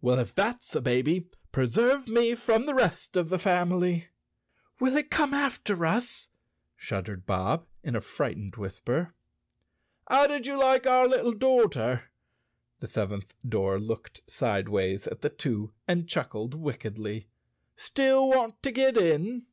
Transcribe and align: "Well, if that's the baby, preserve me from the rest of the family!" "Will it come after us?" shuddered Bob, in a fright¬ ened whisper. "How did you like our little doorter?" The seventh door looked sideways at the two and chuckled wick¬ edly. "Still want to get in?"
"Well, 0.00 0.18
if 0.18 0.34
that's 0.34 0.72
the 0.72 0.80
baby, 0.80 1.28
preserve 1.52 2.08
me 2.08 2.34
from 2.34 2.66
the 2.66 2.74
rest 2.74 3.16
of 3.16 3.28
the 3.28 3.38
family!" 3.38 4.08
"Will 4.80 4.96
it 4.96 5.08
come 5.08 5.32
after 5.32 5.86
us?" 5.86 6.30
shuddered 6.76 7.26
Bob, 7.26 7.64
in 7.84 7.94
a 7.94 8.00
fright¬ 8.00 8.36
ened 8.36 8.56
whisper. 8.56 9.14
"How 10.08 10.26
did 10.26 10.48
you 10.48 10.58
like 10.58 10.84
our 10.88 11.06
little 11.06 11.30
doorter?" 11.32 12.10
The 12.80 12.88
seventh 12.88 13.32
door 13.48 13.78
looked 13.78 14.28
sideways 14.28 15.06
at 15.06 15.20
the 15.20 15.30
two 15.30 15.72
and 15.86 16.08
chuckled 16.08 16.60
wick¬ 16.60 16.78
edly. 16.80 17.26
"Still 17.76 18.28
want 18.30 18.60
to 18.64 18.72
get 18.72 18.96
in?" 18.96 19.46